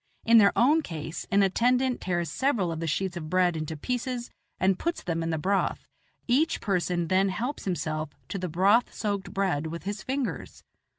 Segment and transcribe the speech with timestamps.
[0.25, 4.31] In their own case, an attendant tears several of the sheets of bread into pieces
[4.59, 5.87] and puts them in the broth;
[6.27, 10.63] each person then helps himself to the broth soaked bread with his fingers.